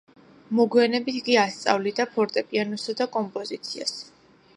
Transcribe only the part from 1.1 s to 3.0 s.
იგი ასწავლიდა ფორტეპიანოსა